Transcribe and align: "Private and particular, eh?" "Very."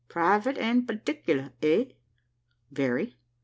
"Private 0.09 0.57
and 0.57 0.87
particular, 0.87 1.51
eh?" 1.61 1.83
"Very." 2.71 3.19